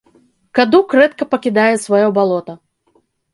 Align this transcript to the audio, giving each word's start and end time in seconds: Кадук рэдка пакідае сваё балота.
Кадук 0.59 0.95
рэдка 0.99 1.27
пакідае 1.33 1.67
сваё 1.85 2.07
балота. 2.17 2.53